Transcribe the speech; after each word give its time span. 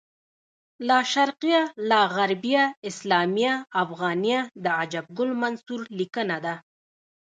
لاشرقیه 0.87 1.61
لاغربیه 1.89 2.63
اسلامیه 2.89 3.53
افغانیه 3.83 4.39
د 4.63 4.65
عجب 4.79 5.05
ګل 5.17 5.31
منصور 5.41 5.81
لیکنه 5.99 6.37
ده 6.45 6.55